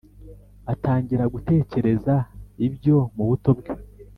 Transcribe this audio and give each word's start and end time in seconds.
atangira 0.73 1.23
gutekereza 1.33 2.13
ibyo 2.67 2.97
mu 3.15 3.23
buto 3.29 3.49
bwe. 3.57 3.71